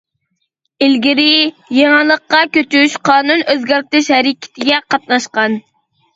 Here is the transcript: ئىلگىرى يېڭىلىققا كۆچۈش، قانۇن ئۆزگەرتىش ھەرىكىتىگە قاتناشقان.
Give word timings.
ئىلگىرى 0.85 1.25
يېڭىلىققا 1.79 2.39
كۆچۈش، 2.57 2.97
قانۇن 3.11 3.45
ئۆزگەرتىش 3.55 4.11
ھەرىكىتىگە 4.17 4.83
قاتناشقان. 4.91 5.63